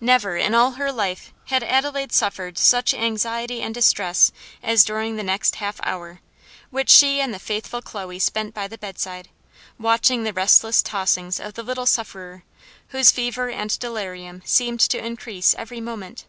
[0.00, 4.32] Never in all her life had Adelaide suffered such anxiety and distress
[4.64, 6.18] as during the next half hour,
[6.70, 9.28] which she and the faithful Chloe spent by the bedside,
[9.78, 12.42] watching the restless tossings of the little sufferer,
[12.88, 16.24] whose fever and delirium seemed to increase every moment.